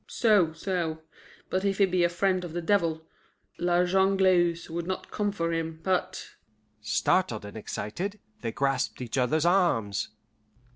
[0.07, 1.03] "So, so.
[1.51, 3.03] But if he be a friend of the devil,
[3.59, 6.27] La Jongleuse would not come for him, but"
[6.81, 10.09] Startled and excited, they grasped each other's arms.